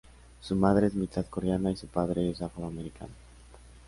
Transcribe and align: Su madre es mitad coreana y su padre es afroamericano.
Su 0.41 0.55
madre 0.55 0.87
es 0.87 0.95
mitad 0.95 1.27
coreana 1.27 1.69
y 1.69 1.75
su 1.75 1.85
padre 1.85 2.27
es 2.27 2.41
afroamericano. 2.41 3.13